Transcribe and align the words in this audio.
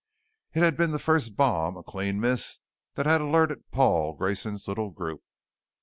It 0.55 0.63
had 0.63 0.77
been 0.77 0.89
the 0.89 0.97
first 0.97 1.35
bomb, 1.35 1.77
a 1.77 1.83
clean 1.83 2.19
miss, 2.19 2.57
that 2.95 3.05
had 3.05 3.21
alerted 3.21 3.69
Paul 3.69 4.13
Grayson's 4.15 4.67
little 4.67 4.89
group. 4.89 5.21